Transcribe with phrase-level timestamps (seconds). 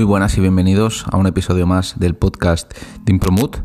[0.00, 2.72] Muy buenas y bienvenidos a un episodio más del podcast
[3.04, 3.58] de Impromut.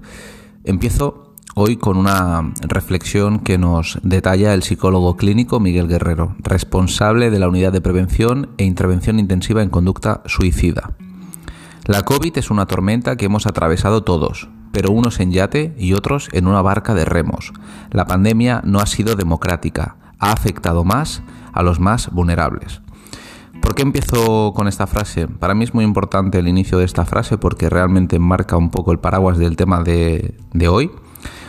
[0.65, 7.39] Empiezo hoy con una reflexión que nos detalla el psicólogo clínico Miguel Guerrero, responsable de
[7.39, 10.97] la unidad de prevención e intervención intensiva en conducta suicida.
[11.85, 16.27] La COVID es una tormenta que hemos atravesado todos, pero unos en yate y otros
[16.33, 17.53] en una barca de remos.
[17.91, 21.23] La pandemia no ha sido democrática, ha afectado más
[21.53, 22.81] a los más vulnerables.
[23.65, 25.27] ¿Por qué empiezo con esta frase?
[25.27, 28.91] Para mí es muy importante el inicio de esta frase porque realmente marca un poco
[28.91, 30.35] el paraguas del tema de,
[30.69, 30.91] hoy.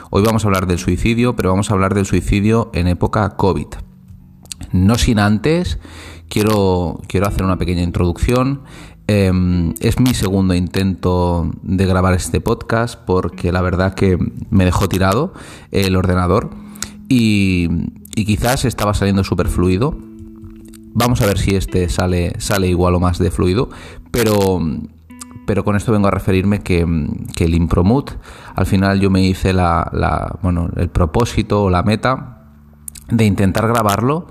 [0.09, 3.67] Hoy vamos a hablar del suicidio, pero vamos a hablar del suicidio en época COVID.
[4.73, 5.79] No sin antes,
[6.31, 8.63] quiero, quiero hacer una pequeña introducción.
[9.09, 14.17] Em, es mi segundo intento de grabar este podcast porque la verdad que
[14.49, 15.35] me dejó tirado
[15.71, 16.49] el ordenador
[17.11, 17.69] y,
[18.15, 20.16] y quizás estaba saliendo súper fluido
[20.99, 23.69] Vamos a ver si este sale, sale igual o más de fluido,
[24.11, 24.59] pero,
[25.47, 28.13] pero con esto vengo a referirme que, el Impromut,
[28.55, 32.45] al final yo me hice la, bueno, el propósito o la meta
[33.11, 34.29] de intentar grabarlo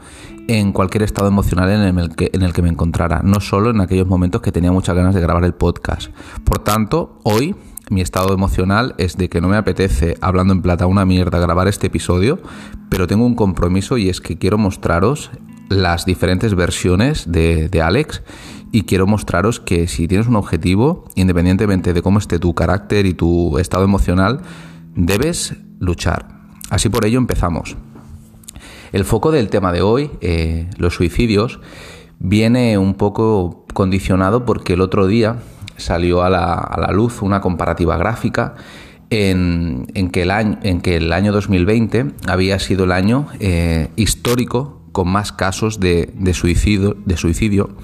[0.48, 3.80] en cualquier estado emocional en el, que, en el que me encontrara, no solo en
[3.80, 6.10] aquellos momentos que tenía muchas ganas de grabar el podcast.
[6.46, 7.56] Por tanto, hoy
[7.92, 11.68] mi estado emocional es de que no me apetece, hablando en plata, una mierda grabar
[11.68, 12.40] este episodio,
[12.90, 15.30] pero tengo un compromiso y es que quiero mostraros
[15.70, 18.22] las diferentes versiones de, Alex
[18.72, 23.14] y quiero mostraros que si tienes un objetivo, independientemente de cómo esté tu carácter y
[23.14, 24.42] tu estado emocional,
[24.96, 26.28] debes luchar.
[26.70, 27.78] Así por ello empezamos.
[28.92, 31.60] El foco del tema de hoy, eh, los suicidios,
[32.20, 35.38] viene un poco condicionado porque el otro día
[35.78, 38.56] salió a la, luz una comparativa gráfica
[39.10, 44.75] en, que el año, en, que el año, 2020 había sido el año eh, histórico
[44.96, 47.76] con más casos de, suicidio, de suicidio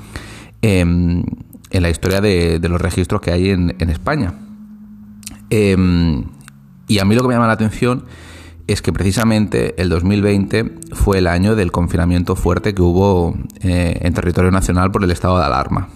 [0.62, 1.26] em,
[1.70, 4.34] en la historia de, los registros que hay en, España.
[5.50, 6.24] Em,
[6.88, 8.06] y a mí lo que me llama la atención
[8.68, 14.14] es que precisamente el 2020 fue el año del confinamiento fuerte que hubo eh, en
[14.14, 15.90] territorio nacional por el estado de alarma.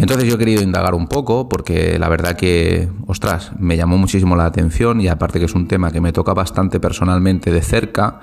[0.00, 4.34] Entonces yo he querido indagar un poco porque la verdad que, ostras, me llamó muchísimo
[4.34, 8.20] la atención y aparte que es un tema que me toca bastante personalmente de cerca,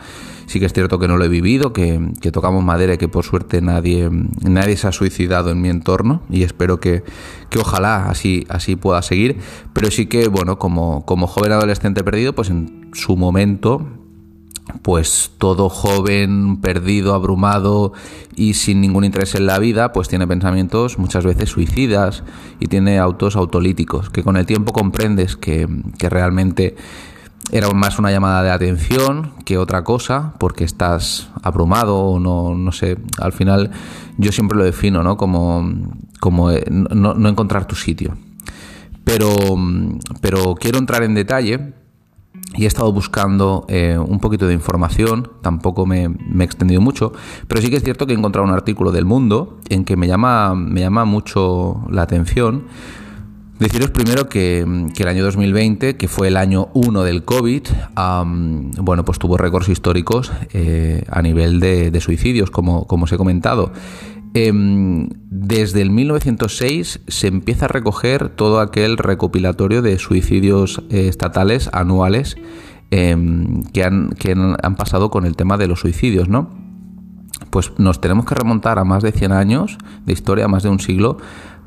[0.48, 2.02] sí que es cierto que no lo he vivido, que,
[2.34, 4.10] tocamos madera y que por suerte nadie,
[4.42, 7.04] nadie se ha suicidado en mi entorno y espero que,
[7.52, 9.38] que ojalá así, así pueda seguir,
[9.74, 13.86] pero sí que, bueno, como, como joven adolescente perdido, pues en su momento
[14.82, 17.94] pues todo joven, perdido, abrumado
[18.36, 22.24] y sin ningún interés en la vida, pues tiene pensamientos muchas veces suicidas
[22.60, 25.68] y tiene autos autolíticos, que con el tiempo comprendes que,
[26.00, 26.76] realmente
[27.52, 32.72] era más una llamada de atención que otra cosa, porque estás abrumado o no, no
[32.74, 33.72] sé, al final
[34.18, 35.16] yo siempre lo defino, ¿no?
[35.16, 35.70] Como,
[36.20, 38.18] como eh, no, no encontrar tu sitio.
[39.06, 39.34] Pero,
[40.20, 41.74] pero quiero entrar en detalle
[42.56, 47.12] y he estado buscando eh, un poquito de información, tampoco me, he extendido mucho,
[47.48, 50.08] pero sí que es cierto que he encontrado un artículo del Mundo en que me
[50.08, 52.66] llama, me llama mucho la atención.
[53.60, 57.64] Deciros primero que, el año 2020, que fue el año 1 del COVID,
[58.80, 63.18] bueno, pues tuvo récords históricos eh, a nivel de, de, suicidios, como, como os he
[63.18, 63.72] comentado.
[64.40, 71.72] Em, desde el 1906 se empieza a recoger todo aquel recopilatorio de suicidios eh, estatales
[71.74, 72.38] anuales
[72.92, 76.56] em, que, han, que han pasado con el tema de los suicidios, ¿no?
[77.50, 80.80] Pues nos tenemos que remontar a más de 100 años de historia, más de un
[80.80, 81.18] siglo,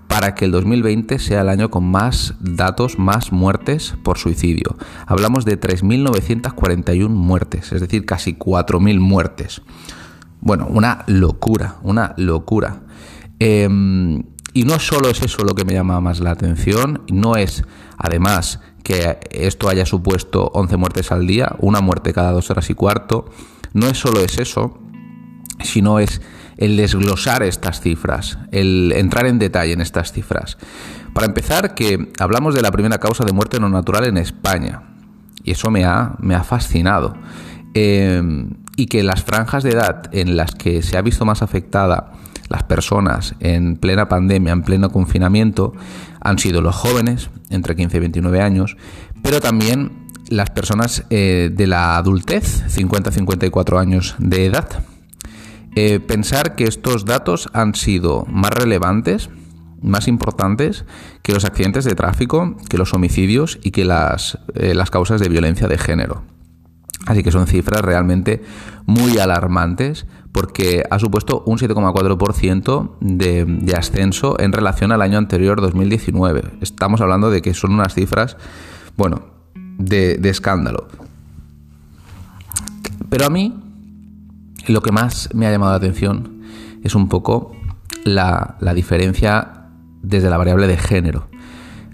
[0.07, 4.77] para que el 2020 sea el año con más datos, más muertes por suicidio.
[5.09, 9.61] Hablamos de 3.941 muertes, es decir, casi 4.000 muertes.
[10.41, 12.83] Bueno, una locura, una locura.
[13.39, 17.65] Em, y no solo es eso lo que me llama más la atención, no es
[17.97, 22.75] además que esto haya supuesto 11 muertes al día, una muerte cada dos horas y
[22.75, 23.31] cuarto,
[23.73, 24.79] no es solo es eso,
[25.63, 26.21] sino es
[26.57, 30.59] el desglosar estas cifras, el entrar en detalle en estas cifras.
[31.15, 34.83] Para empezar, que hablamos de la primera causa de muerte no natural en España,
[35.43, 37.17] y eso me ha, me ha fascinado.
[37.73, 42.13] Em, y que las franjas de edad en las que se ha visto más afectada
[42.49, 45.73] las personas en plena pandemia, en pleno confinamiento,
[46.21, 48.77] han sido los jóvenes, entre 15 y 29 años,
[49.23, 54.85] pero también las personas eh, de la adultez, 50-54 años de edad.
[55.77, 59.31] Eh, pensar que estos datos han sido más relevantes,
[59.81, 60.85] más importantes
[61.23, 65.29] que los accidentes de tráfico, que los homicidios y que las, eh, las causas de
[65.29, 66.23] violencia de género.
[67.07, 68.43] Así que son cifras realmente
[68.87, 75.61] muy alarmantes porque ha supuesto un 7,4% de, de ascenso en relación al año anterior,
[75.61, 76.59] 2019.
[76.61, 78.37] Estamos hablando de que son unas cifras,
[78.97, 79.23] bueno,
[79.79, 80.87] de, escándalo.
[83.09, 83.59] Pero a mí,
[84.69, 86.43] lo que más me ha llamado la atención
[86.85, 87.57] es un poco
[88.05, 89.67] la, la diferencia
[90.03, 91.29] desde la variable de género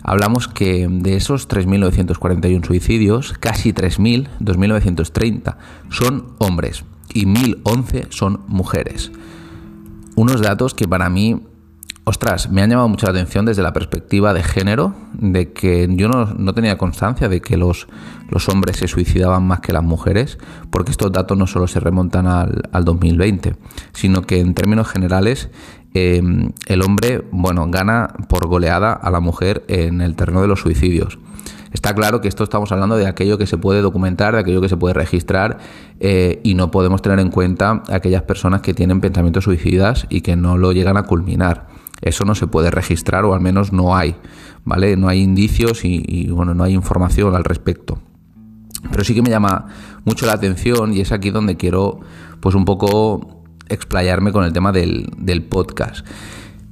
[0.06, 5.56] hablamos que de esos 3.941 suicidios, casi 3.000, 2.930,
[5.90, 9.10] son hombres y 1.011 son mujeres.
[10.14, 11.42] Unos datos que para mí,
[12.04, 16.08] ostras, me han llamado mucho la atención desde la perspectiva de género, de que yo
[16.08, 17.88] no, tenía constancia de que los,
[18.30, 20.38] los, hombres se suicidaban más que las mujeres,
[20.70, 23.56] porque estos datos no solo se remontan al, al 2020,
[23.92, 25.50] sino que en términos generales
[25.98, 30.60] Em, el hombre, bueno, gana por goleada a la mujer en el terreno de los
[30.60, 31.18] suicidios.
[31.72, 34.68] Está claro que esto estamos hablando de aquello que se puede documentar, de aquello que
[34.68, 35.56] se puede registrar
[36.00, 40.36] eh, y no podemos tener en cuenta aquellas personas que tienen pensamientos suicidas y que
[40.36, 41.68] no lo llegan a culminar.
[42.02, 44.16] Eso no se puede registrar o al menos no hay,
[44.66, 44.98] ¿vale?
[44.98, 47.98] No hay indicios y, y bueno, no hay información al respecto.
[48.90, 49.68] Pero sí que me llama
[50.04, 52.00] mucho la atención y es aquí donde quiero
[52.40, 53.35] pues un poco
[53.68, 56.06] explayarme con el tema del, podcast.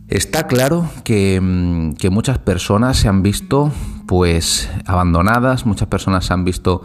[0.08, 3.72] Está claro que, mm, que, muchas personas se han visto
[4.06, 6.82] pues abandonadas, muchas personas se han visto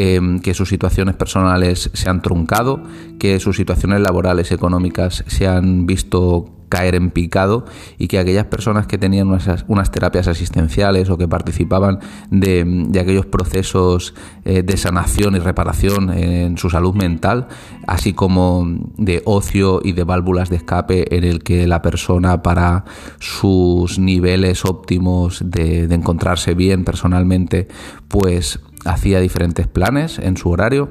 [0.00, 2.80] Em, que sus situaciones personales se han truncado,
[3.18, 7.64] que sus situaciones laborales, económicas se han visto caer en picado
[7.98, 12.00] y que aquellas personas que tenían unas, terapias asistenciales o que participaban
[12.30, 17.48] de, aquellos procesos eh, de sanación y reparación en su salud mental,
[17.86, 18.66] así como
[18.96, 22.84] de ocio y de válvulas de escape en el que la persona para
[23.18, 27.68] sus niveles óptimos de, de encontrarse bien personalmente,
[28.08, 30.88] pues hacía diferentes planes en su horario.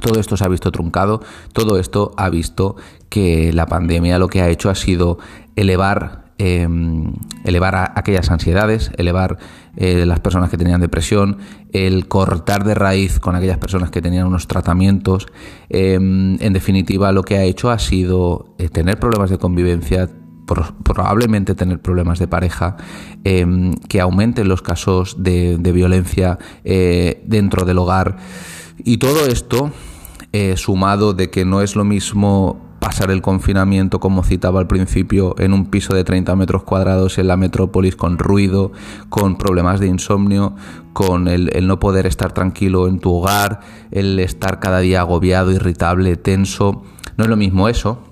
[0.00, 1.22] Todo esto se ha visto truncado,
[1.52, 2.76] todo esto ha visto
[3.08, 5.18] que la pandemia lo que ha hecho ha sido
[5.56, 7.12] elevar, em,
[7.44, 9.38] elevar aquellas ansiedades, elevar
[9.76, 11.38] eh, las personas que tenían depresión,
[11.72, 15.26] el cortar de raíz con aquellas personas que tenían unos tratamientos.
[15.68, 20.08] Em, en definitiva, lo que ha hecho ha sido eh, tener problemas de convivencia,
[20.82, 22.76] probablemente tener problemas de pareja,
[23.24, 28.16] em, que aumenten los casos de, violencia eh, dentro del hogar.
[28.78, 29.72] Y todo esto,
[30.56, 35.52] sumado de que no es lo mismo pasar el confinamiento, como citaba al principio, en
[35.52, 38.70] un piso de 30 metros cuadrados en la metrópolis, con ruido,
[39.08, 40.54] con problemas de insomnio,
[40.92, 43.58] con el, no poder estar tranquilo en tu hogar,
[43.90, 46.84] el estar cada día agobiado, irritable, tenso.
[47.16, 48.04] No es lo mismo eso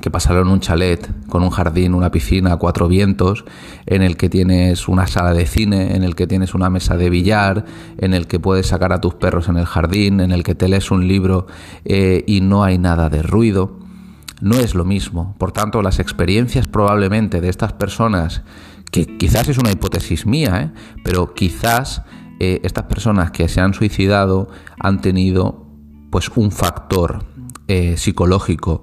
[0.00, 3.44] que pasaron un chalet con un jardín, una piscina, cuatro vientos,
[3.84, 7.10] en el que tienes una sala de cine, en el que tienes una mesa de
[7.10, 7.66] billar,
[7.98, 10.66] en el que puedes sacar a tus perros en el jardín, en el que te
[10.66, 11.46] lees un libro
[11.84, 13.81] eh, y no hay nada de ruido.
[14.42, 15.34] No es lo mismo.
[15.38, 18.42] Por tanto, las experiencias probablemente de estas personas,
[18.90, 20.98] que quizás es una hipótesis mía, ¿eh?
[21.02, 22.02] pero quizás
[22.38, 25.66] eh, estas personas que se han suicidado han tenido
[26.10, 27.24] pues un factor
[27.96, 28.82] psicológico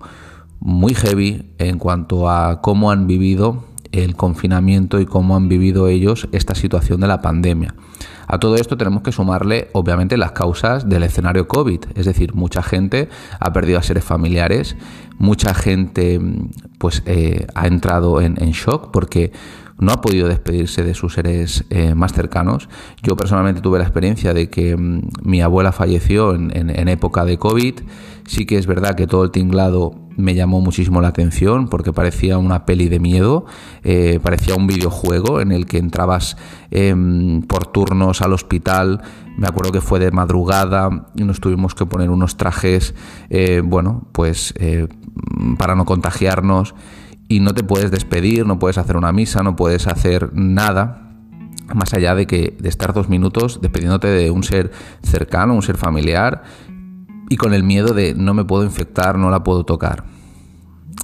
[0.60, 6.28] muy heavy en cuanto a cómo han vivido el confinamiento y cómo han vivido ellos
[6.32, 7.76] esta situación de la pandemia.
[8.31, 11.80] A todo esto tenemos que sumarle, obviamente, las causas del escenario COVID.
[11.96, 13.10] Es decir, mucha gente
[13.40, 14.78] ha perdido a seres familiares,
[15.18, 16.22] mucha gente
[16.77, 19.32] pues eh, ha entrado en, shock porque
[19.79, 22.69] no ha podido despedirse de sus seres eh, más cercanos.
[23.01, 27.38] Yo personalmente tuve la experiencia de que mm, mi abuela falleció en, en época de
[27.38, 27.75] COVID.
[28.25, 32.38] Sí que es verdad que todo el tinglado me llamó muchísimo la atención porque parecía
[32.38, 33.45] una peli de miedo,
[33.83, 36.36] eh, parecía un videojuego en el que entrabas
[36.71, 39.01] em, por turnos al hospital.
[39.38, 42.93] Me acuerdo que fue de madrugada y nos tuvimos que poner unos trajes,
[43.29, 44.53] eh, bueno, pues
[45.57, 46.75] para no contagiarnos
[47.29, 51.05] y no te puedes despedir, no puedes hacer una misa, no puedes hacer nada
[51.74, 54.71] más allá de que de estar dos minutos despidiéndote de un ser
[55.03, 56.43] cercano, un ser familiar
[57.29, 60.03] y con el miedo de no me puedo infectar, no la puedo tocar.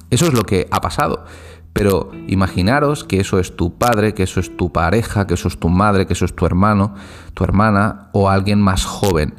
[0.09, 1.25] Eso es lo que ha pasado.
[1.71, 5.59] Pero imaginaros que eso es tu padre, que eso es tu pareja, que eso es
[5.59, 6.95] tu madre, que eso es tu hermano,
[7.33, 9.35] tu hermana o alguien más joven.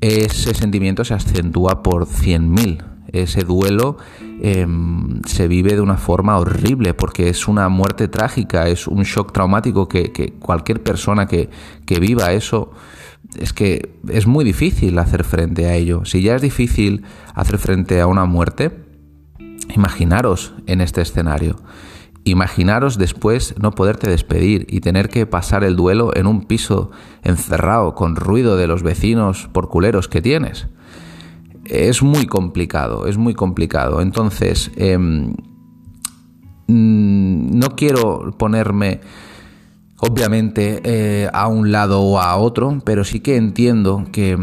[0.00, 2.97] Ese sentimiento se acentúa por 100.000.
[3.12, 3.96] Ese duelo
[4.42, 9.32] em, se vive de una forma horrible porque es una muerte trágica, es un shock
[9.32, 11.48] traumático que, cualquier persona que,
[11.86, 12.70] que viva eso
[13.36, 16.04] es que es muy difícil hacer frente a ello.
[16.04, 18.70] Si ya es difícil hacer frente a una muerte,
[19.74, 21.56] imaginaros en este escenario.
[22.24, 26.90] Imaginaros después no poderte despedir y tener que pasar el duelo en un piso
[27.22, 30.68] encerrado con ruido de los vecinos por culeros que tienes.
[31.68, 34.00] Es muy complicado, es muy complicado.
[34.00, 35.34] Entonces, em,
[36.66, 39.00] mm, no quiero ponerme
[40.00, 44.36] obviamente eh, a un lado o a otro, pero sí que entiendo que,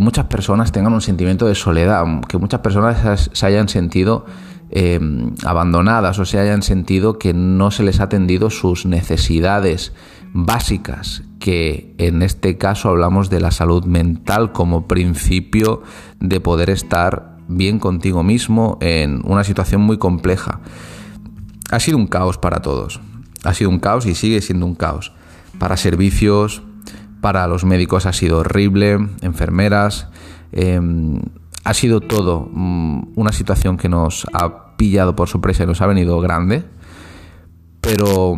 [0.00, 4.24] muchas personas tengan un sentimiento de soledad, que muchas personas se hayan sentido
[4.70, 9.92] em, abandonadas o se hayan sentido que no se les ha atendido sus necesidades
[10.32, 15.82] básicas, que en este caso hablamos de la salud mental como principio
[16.20, 20.60] de poder estar bien contigo mismo en una situación muy compleja.
[21.70, 23.00] Ha sido un caos para todos
[23.44, 25.12] ha sido un caos y sigue siendo un caos.
[25.58, 26.62] Para servicios,
[27.20, 30.08] para los médicos ha sido horrible, enfermeras,
[30.52, 31.20] em,
[31.64, 35.86] ha sido todo mm, una situación que nos ha pillado por sorpresa y nos ha
[35.86, 36.64] venido grande,
[37.80, 38.34] pero,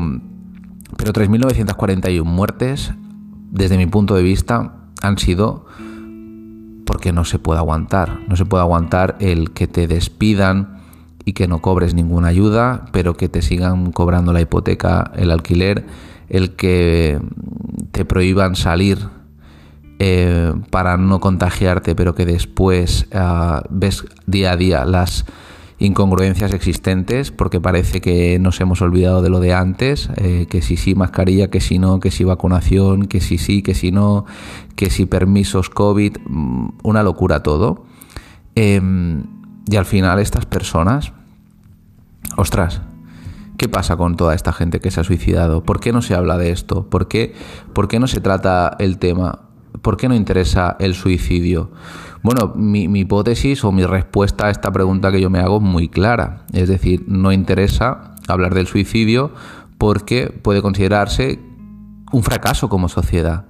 [0.96, 2.92] pero 3.941 muertes,
[3.50, 5.66] desde mi punto de vista, han sido
[6.84, 10.80] porque no se puede aguantar, no se puede aguantar el que te despidan,
[11.24, 15.86] y que no cobres ninguna ayuda, pero que te sigan cobrando la hipoteca, el alquiler,
[16.28, 17.20] el que
[17.92, 18.98] te prohíban salir
[19.98, 25.26] eh, para no contagiarte, pero que después ah, ves día a día las
[25.80, 30.76] incongruencias existentes, porque parece que nos hemos olvidado de lo de antes, eh, que si
[30.76, 34.26] sí mascarilla, que si no, que si vacunación, que si sí, que si no,
[34.76, 37.86] que si permisos COVID, mm, una locura todo.
[38.54, 39.24] Em,
[39.70, 41.14] y al final estas personas,
[42.36, 42.82] ostras,
[43.56, 45.62] ¿qué pasa con toda esta gente que se ha suicidado?
[45.62, 46.90] ¿Por qué no se habla de esto?
[46.90, 47.34] ¿Por qué,
[47.72, 49.46] por qué no se trata el tema?
[49.80, 51.70] ¿Por qué no interesa el suicidio?
[52.22, 55.88] Bueno, mi, hipótesis o mi respuesta a esta pregunta que yo me hago es muy
[55.88, 56.44] clara.
[56.52, 59.32] Es decir, no interesa hablar del suicidio
[59.78, 61.40] porque puede considerarse
[62.12, 63.46] un fracaso como sociedad.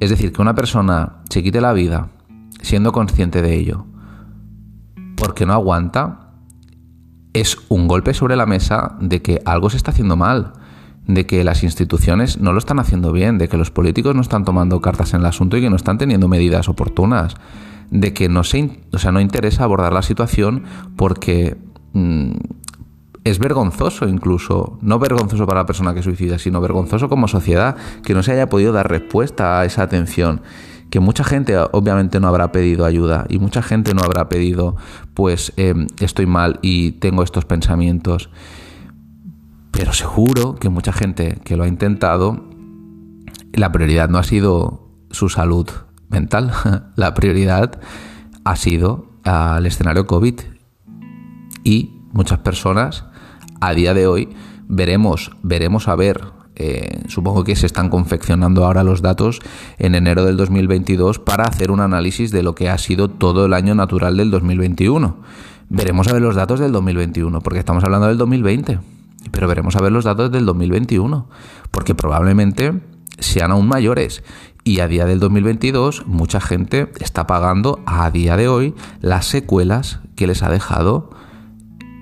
[0.00, 2.08] Es decir, que una persona se quite la vida
[2.62, 3.86] siendo consciente de ello,
[5.16, 6.32] porque no aguanta,
[7.32, 10.52] es un golpe sobre la mesa de que algo se está haciendo mal,
[11.14, 14.44] de que las instituciones no lo están haciendo bien, de que los políticos no están
[14.44, 17.34] tomando cartas en el asunto y que no están teniendo medidas oportunas,
[17.90, 20.64] de que no se, o sea, no interesa abordar la situación
[20.96, 21.56] porque
[21.92, 22.32] mm,
[23.24, 28.14] es vergonzoso incluso, no vergonzoso para la persona que suicida, sino vergonzoso como sociedad que
[28.14, 30.42] no se haya podido dar respuesta a esa atención
[30.90, 34.76] que mucha gente obviamente no habrá pedido ayuda y mucha gente no habrá pedido,
[35.14, 38.28] pues em, estoy mal y tengo estos pensamientos.
[39.80, 42.44] Pero seguro que mucha gente que lo ha intentado,
[43.54, 45.70] la prioridad no ha sido su salud
[46.10, 46.52] mental,
[46.96, 47.80] la prioridad
[48.44, 50.34] ha sido al escenario COVID.
[51.64, 53.06] Y muchas personas
[53.62, 54.28] a día de hoy
[54.68, 56.24] veremos, veremos a ver
[56.56, 59.40] eh, supongo que se están confeccionando ahora los datos
[59.78, 63.54] en enero del 2022 para hacer un análisis de lo que ha sido todo el
[63.54, 65.22] año natural del 2021.
[65.70, 68.78] Veremos a ver los datos del 2021, porque estamos hablando del 2020,
[69.40, 71.26] pero veremos a ver los datos del 2021,
[71.70, 72.78] porque probablemente
[73.18, 74.22] sean aún mayores.
[74.64, 80.00] Y a día del 2022 mucha gente está pagando a día de hoy las secuelas
[80.14, 81.08] que les ha dejado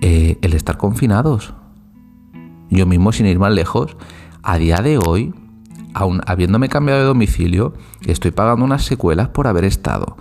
[0.01, 1.55] eh, el estar confinados.
[2.71, 3.97] Yo mismo, sin ir más lejos,
[4.43, 5.33] a día de hoy,
[5.95, 7.73] aun habiéndome cambiado de domicilio,
[8.05, 10.17] estoy pagando unas secuelas por haber estado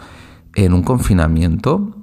[0.53, 1.95] en un confinamiento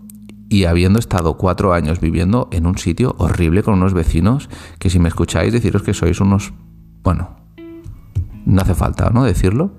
[0.49, 4.49] y habiendo estado cuatro años viviendo en un sitio horrible con unos vecinos
[4.79, 6.53] que si me escucháis deciros que sois unos...
[7.03, 7.37] Bueno,
[8.47, 9.25] no hace falta, ¿no?
[9.25, 9.73] Decirlo.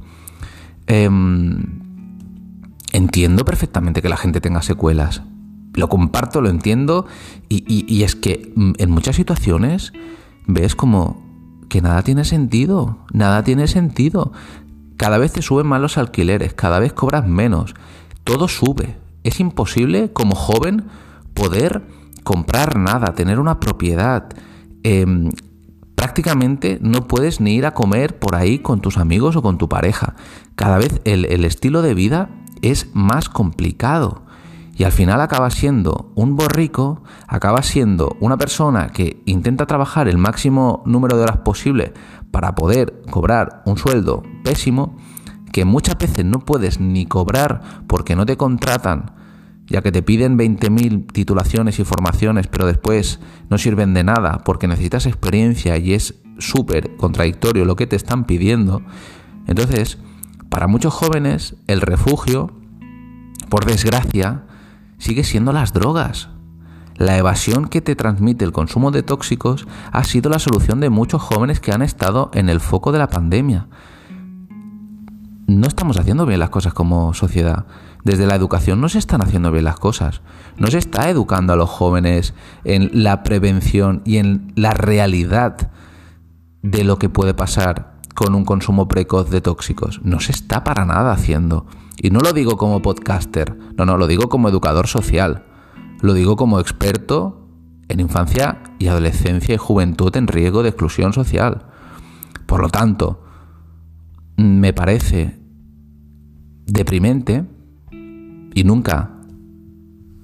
[0.88, 1.82] Em,
[2.92, 5.24] entiendo perfectamente que la gente tenga secuelas.
[5.74, 7.06] Lo comparto, lo entiendo
[7.50, 9.94] y, y es que mm, en muchas situaciones
[10.48, 11.24] ves como
[11.70, 14.32] que nada tiene sentido, nada tiene sentido.
[14.98, 17.74] Cada vez te suben más los alquileres, cada vez cobras menos,
[18.24, 18.96] todo sube.
[19.26, 20.86] Es imposible como joven
[21.34, 21.82] poder
[22.24, 24.30] comprar nada, tener una propiedad.
[24.84, 25.32] Em,
[25.96, 29.68] prácticamente no puedes ni ir a comer por ahí con tus amigos o con tu
[29.68, 30.16] pareja.
[30.54, 32.30] Cada vez el, el estilo de vida
[32.62, 34.22] es más complicado
[34.78, 40.20] y al final acaba siendo un borrico, acaba siendo una persona que intenta trabajar el
[40.20, 41.94] máximo número de horas posible
[42.30, 44.98] para poder cobrar un sueldo pésimo,
[45.56, 49.14] que muchas veces no puedes ni cobrar porque no te contratan,
[49.68, 54.68] ya que te piden 20.000 titulaciones y formaciones, pero después no sirven de nada porque
[54.68, 58.82] necesitas experiencia y es súper contradictorio lo que te están pidiendo.
[59.48, 59.98] Entonces,
[60.50, 62.52] para muchos jóvenes, el refugio,
[63.48, 64.44] por desgracia,
[64.98, 66.28] sigue siendo las drogas.
[66.98, 71.22] La evasión que te transmite el consumo de tóxicos ha sido la solución de muchos
[71.22, 73.70] jóvenes que han estado en el foco de la pandemia.
[75.48, 77.66] No estamos haciendo bien las cosas como sociedad.
[78.04, 80.22] desde la educación no se están haciendo bien las cosas.
[80.58, 82.34] No se está educando a los jóvenes
[82.64, 85.72] en la prevención y en la realidad
[86.62, 90.02] de lo que puede pasar con un consumo precoz de tóxicos.
[90.04, 91.66] No se está para nada haciendo.
[91.98, 95.46] Y no lo digo como podcaster, no, no, lo digo como educador social.
[96.02, 97.48] Lo digo como experto
[97.88, 101.66] en infancia y adolescencia y juventud en riesgo de exclusión social.
[102.46, 103.25] Por lo tanto,
[104.38, 105.40] me parece
[106.66, 107.46] deprimente
[108.54, 109.12] y nunca,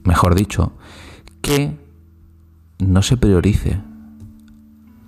[0.04, 0.74] mejor dicho,
[1.42, 1.78] que
[2.80, 3.82] no se priorice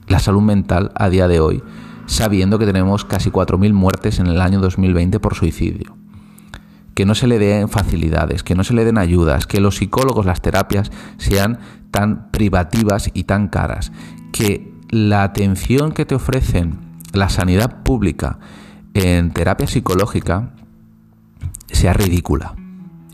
[0.07, 1.63] la salud mental a día de hoy,
[2.05, 5.95] sabiendo que tenemos casi 4.000 muertes en el año 2020 por suicidio.
[6.93, 10.25] Que no se le den facilidades, que no se le den ayudas, que los psicólogos,
[10.25, 13.91] las terapias sean tan privativas y tan caras,
[14.31, 16.77] que la atención que te ofrecen
[17.13, 18.39] la sanidad pública
[18.93, 20.51] en terapia psicológica
[21.71, 22.55] sea ridícula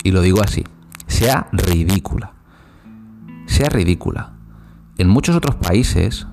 [0.03, 0.63] y lo digo así,
[1.07, 2.33] sea ridícula.
[3.47, 4.33] Sea ridícula.
[4.97, 6.27] En muchos otros países,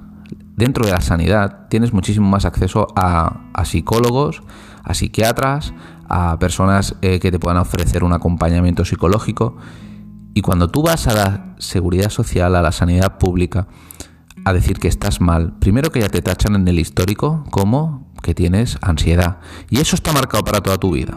[0.54, 4.42] dentro de la sanidad, tienes muchísimo más acceso a, psicólogos,
[4.82, 5.72] a psiquiatras,
[6.08, 9.56] a personas eh, que te puedan ofrecer un acompañamiento psicológico.
[10.34, 13.66] Y cuando tú vas a la seguridad social, a la sanidad pública,
[14.44, 18.34] a decir que estás mal, primero que ya te tachan en el histórico como que
[18.34, 19.38] tienes ansiedad.
[19.70, 21.16] Y eso está marcado para toda tu vida.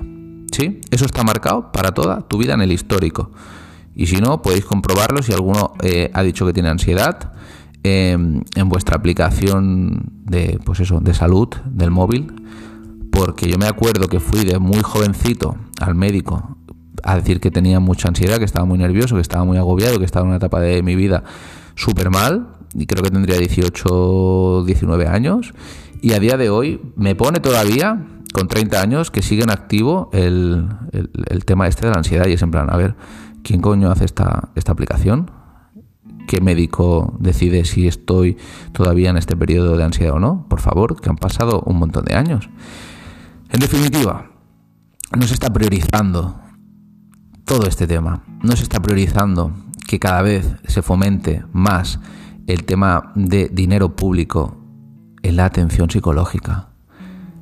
[0.51, 0.79] ¿Sí?
[0.91, 3.31] Eso está marcado para toda tu vida en el histórico.
[3.95, 7.33] Y si no, podéis comprobarlo si alguno eh, ha dicho que tiene ansiedad
[7.81, 12.31] em, en vuestra aplicación de, pues eso, de salud del móvil.
[13.11, 16.57] Porque yo me acuerdo que fui de muy jovencito al médico
[17.01, 20.05] a decir que tenía mucha ansiedad, que estaba muy nervioso, que estaba muy agobiado, que
[20.05, 21.23] estaba en una etapa de mi vida
[21.73, 22.49] súper mal.
[22.75, 25.53] Y creo que tendría 18, 19 años.
[26.01, 30.09] Y a día de hoy me pone todavía con 30 años que sigue en activo
[30.13, 30.69] el,
[31.45, 32.95] tema este de la ansiedad y es en plan, a ver,
[33.43, 35.31] ¿quién coño hace esta, esta aplicación?
[36.27, 38.37] ¿Qué médico decide si estoy
[38.71, 40.45] todavía en este periodo de ansiedad o no?
[40.47, 42.49] Por favor, que han pasado un montón de años.
[43.49, 44.29] En definitiva,
[45.17, 46.39] no se está priorizando
[47.45, 48.23] todo este tema.
[48.43, 49.51] No se está priorizando
[49.87, 51.99] que cada vez se fomente más
[52.45, 54.58] el tema de dinero público
[55.23, 56.69] en la atención psicológica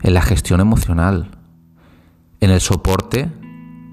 [0.02, 1.32] en la gestión emocional,
[2.40, 3.32] en el soporte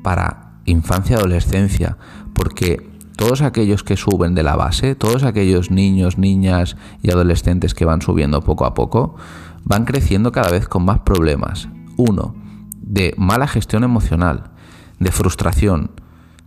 [0.03, 1.97] para infancia y adolescencia,
[2.35, 7.85] porque todos aquellos que suben de la base, todos aquellos niños, niñas y adolescentes que
[7.85, 9.17] van subiendo poco a poco,
[9.65, 11.69] van creciendo cada vez con más problemas.
[11.97, 12.35] Uno,
[12.81, 14.51] de mala gestión emocional,
[14.99, 15.93] de frustración,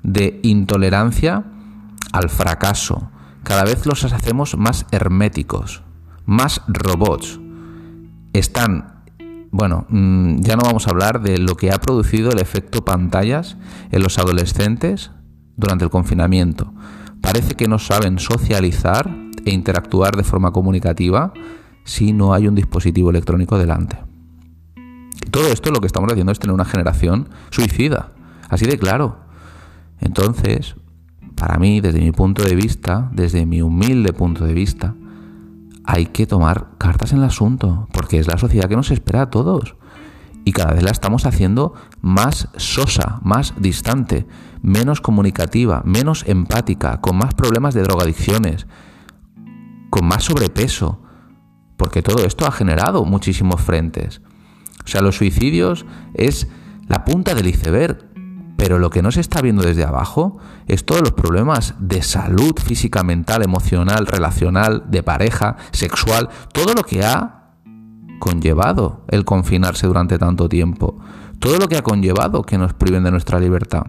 [0.04, 1.46] de intolerancia
[2.12, 3.10] al fracaso.
[3.44, 5.84] Cada vez los hacemos más herméticos,
[6.28, 7.40] más robots.
[8.34, 8.98] Están
[9.52, 13.58] bueno, mm, ya no vamos a hablar de lo que ha producido el efecto pantallas
[13.92, 15.12] en los adolescentes
[15.56, 16.74] durante el confinamiento.
[17.22, 19.10] Parece que no saben socializar
[19.46, 21.34] e interactuar de forma comunicativa
[21.86, 23.98] si no hay un dispositivo electrónico delante.
[25.32, 28.12] todo esto lo que estamos haciendo es tener una generación suicida,
[28.50, 29.18] así de claro.
[30.00, 30.76] Entonces,
[31.36, 34.96] para mí, desde mi punto de vista, desde mi humilde punto de vista,
[35.88, 39.30] hay que tomar cartas en el asunto, porque es la sociedad que nos espera a
[39.30, 39.76] todos.
[40.44, 44.28] Y cada vez la estamos haciendo más sosa, más distante,
[44.62, 48.68] menos comunicativa, menos empática, con más problemas de drogadicciones,
[49.90, 51.02] con más sobrepeso,
[51.78, 54.22] porque todo esto ha generado muchísimos frentes.
[54.84, 56.50] O sea, los suicidios es
[56.88, 58.07] la punta del iceberg
[58.58, 62.54] pero lo que no se está viendo desde abajo es todos los problemas de salud
[62.62, 67.54] física, mental, emocional, relacional, de pareja, sexual, todo lo que ha
[68.20, 70.98] conllevado el confinarse durante tanto tiempo,
[71.40, 73.84] todo lo que ha conllevado que nos priven de nuestra libertad.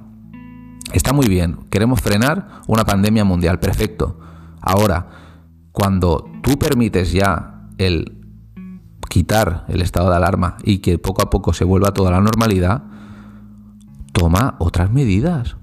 [0.92, 4.20] Está muy bien, queremos frenar una pandemia mundial, perfecto.
[4.60, 5.08] Ahora,
[5.72, 8.18] cuando tú permites ya el
[9.08, 12.82] quitar el estado de alarma y que poco a poco se vuelva toda la normalidad,
[14.18, 15.56] toma otras medidas.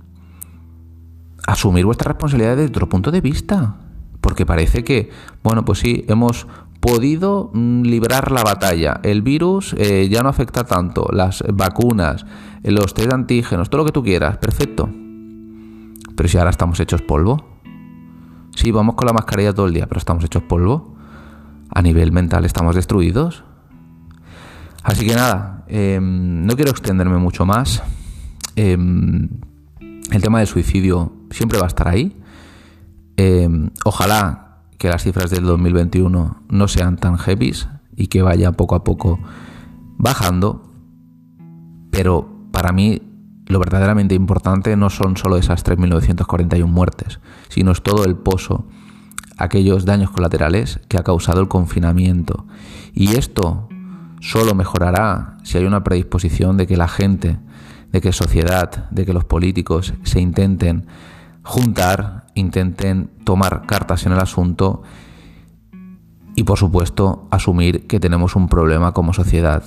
[1.46, 3.76] Asumir vuestra responsabilidad desde otro punto de vista.
[4.22, 5.12] Porque parece que,
[5.44, 6.48] bueno, pues sí, hemos
[6.80, 9.00] podido mm, librar la batalla.
[9.04, 11.08] El virus eh, ya no afecta tanto.
[11.12, 12.26] Las vacunas,
[12.64, 14.90] los test de antígenos, todo lo que tú quieras, perfecto.
[16.16, 17.60] Pero si ahora estamos hechos polvo.
[18.56, 20.96] Sí, vamos con la mascarilla todo el día, pero estamos hechos polvo.
[21.70, 23.44] A nivel mental estamos destruidos.
[24.84, 27.84] Así que nada, em, no quiero extenderme mucho más.
[28.56, 29.30] Em,
[30.12, 32.16] el tema del suicidio siempre va a estar ahí.
[33.18, 37.54] Em, ojalá que las cifras del 2021 no sean tan heavy
[37.96, 39.20] y que vaya poco a poco
[39.98, 40.70] bajando.
[41.92, 43.02] Pero para mí
[43.48, 48.68] lo verdaderamente importante no son solo esas 3.941 muertes, sino es todo el pozo,
[49.38, 52.46] aquellos daños colaterales que ha causado el confinamiento.
[52.94, 53.70] Y esto
[54.20, 57.38] solo mejorará si hay una predisposición de que la gente,
[57.92, 60.88] de que sociedad, de que los políticos se intenten
[61.44, 64.84] juntar, intenten tomar cartas en el asunto
[66.36, 69.64] y por supuesto asumir que tenemos un problema como sociedad.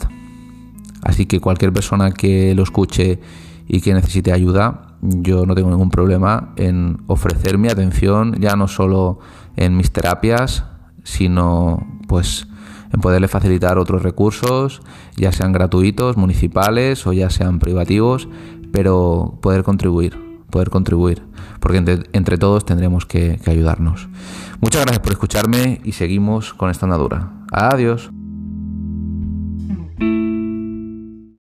[1.03, 3.21] Así que cualquier persona que lo escuche
[3.67, 8.67] y que necesite ayuda, yo no tengo ningún problema en ofrecer mi atención ya no
[8.67, 9.21] solo
[9.57, 10.65] en mis terapias,
[11.05, 12.49] sino pues
[12.93, 14.83] en poderle facilitar otros recursos,
[15.17, 18.29] ya sean gratuitos, municipales o ya sean privativos,
[18.73, 20.19] pero poder contribuir,
[20.51, 21.23] poder contribuir,
[21.61, 21.79] porque
[22.13, 24.09] entre, todos tendremos que, que ayudarnos.
[24.61, 27.33] Muchas gracias por escucharme y seguimos con esta andadura.
[27.53, 28.11] Adiós.